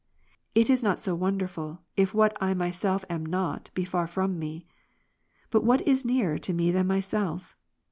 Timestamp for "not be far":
3.23-4.07